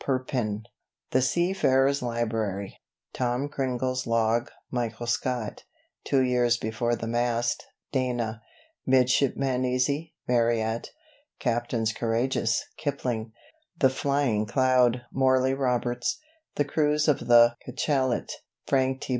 Perpend.... 0.03 0.67
The 1.11 1.21
Sea 1.21 1.53
Farer's 1.53 2.01
Library 2.01 2.79
Tom 3.13 3.47
Cringle's 3.47 4.07
Log 4.07 4.49
Michael 4.71 5.05
Scott 5.05 5.63
Two 6.03 6.21
Years 6.21 6.57
Before 6.57 6.95
the 6.95 7.05
Mast 7.05 7.67
Dana 7.91 8.41
Midshipman 8.83 9.63
Easy 9.63 10.15
Marryat 10.27 10.87
Captains 11.37 11.93
Courageous 11.93 12.65
Kipling 12.77 13.31
The 13.77 13.91
Flying 13.91 14.47
Cloud 14.47 15.03
Morley 15.13 15.53
Roberts 15.53 16.17
The 16.55 16.65
Cruise 16.65 17.07
of 17.07 17.27
the 17.27 17.55
Cachalot 17.63 18.31
Frank 18.65 19.01
T. 19.01 19.09